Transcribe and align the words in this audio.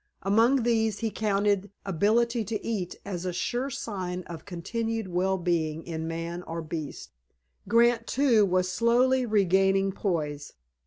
Among 0.23 0.63
these 0.63 0.97
he 1.01 1.11
counted 1.11 1.69
ability 1.85 2.43
to 2.45 2.65
eat 2.65 2.95
as 3.05 3.23
a 3.23 3.31
sure 3.31 3.69
sign 3.69 4.23
of 4.23 4.45
continued 4.45 5.07
well 5.09 5.37
being 5.37 5.83
in 5.85 6.07
man 6.07 6.41
or 6.41 6.63
beast. 6.63 7.11
Grant, 7.67 8.07
too, 8.07 8.43
was 8.43 8.67
slowly 8.71 9.27
regaining 9.27 9.91
poise. 9.91 10.53